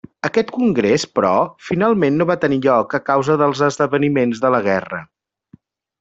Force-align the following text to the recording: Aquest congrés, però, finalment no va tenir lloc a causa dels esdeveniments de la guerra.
Aquest 0.27 0.47
congrés, 0.53 1.03
però, 1.17 1.33
finalment 1.67 2.17
no 2.21 2.27
va 2.31 2.37
tenir 2.45 2.57
lloc 2.67 2.95
a 2.99 3.03
causa 3.13 3.35
dels 3.45 3.61
esdeveniments 3.71 4.41
de 4.47 4.51
la 4.57 4.63
guerra. 4.73 5.03